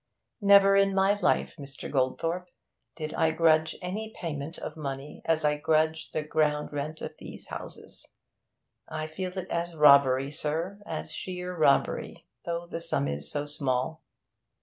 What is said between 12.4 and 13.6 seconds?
though the sum is so